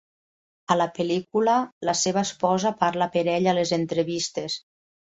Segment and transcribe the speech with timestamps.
[0.75, 1.59] A la pel·lícula,
[1.91, 4.63] la seva esposa parla per ell a les entrevistes.